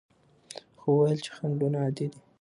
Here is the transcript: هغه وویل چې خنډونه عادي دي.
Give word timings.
هغه 0.79 0.89
وویل 0.95 1.19
چې 1.25 1.31
خنډونه 1.35 1.77
عادي 1.83 2.07
دي. 2.11 2.19